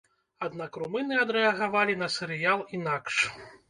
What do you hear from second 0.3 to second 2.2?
Аднак румыны адрэагавалі на